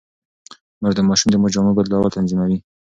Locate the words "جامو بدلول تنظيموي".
1.53-2.57